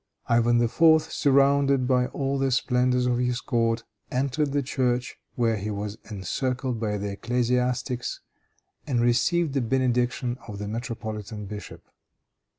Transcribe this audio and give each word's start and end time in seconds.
Ivan 0.25 0.59
IV., 0.59 1.03
surrounded 1.03 1.85
by 1.87 2.07
all 2.07 2.39
the 2.39 2.49
splendors 2.49 3.05
of 3.05 3.19
his 3.19 3.39
court, 3.39 3.83
entered 4.09 4.51
the 4.51 4.63
church, 4.63 5.19
where 5.35 5.57
he 5.57 5.69
was 5.69 5.99
encircled 6.09 6.79
by 6.79 6.97
the 6.97 7.11
ecclesiastics, 7.11 8.19
and 8.87 8.99
received 8.99 9.53
the 9.53 9.61
benediction 9.61 10.39
of 10.47 10.57
the 10.57 10.67
metropolitan 10.67 11.45
bishop. 11.45 11.83